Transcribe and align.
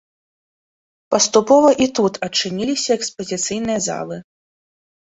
Паступова 1.15 1.69
і 1.87 1.89
тут 2.01 2.13
адчыніліся 2.31 2.91
экспазіцыйныя 2.99 3.79
залы. 3.93 4.23